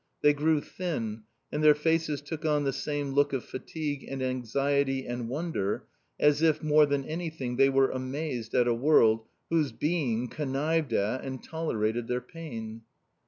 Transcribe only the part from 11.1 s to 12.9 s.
and tolerated their pain.